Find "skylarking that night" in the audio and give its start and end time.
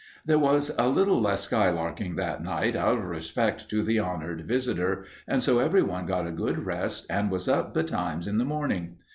1.47-2.75